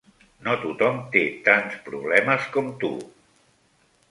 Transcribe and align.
No 0.47 0.53
tothom 0.61 0.97
té 1.15 1.23
tants 1.49 1.77
problemes 1.91 2.49
com 2.57 2.73
tu. 2.85 2.91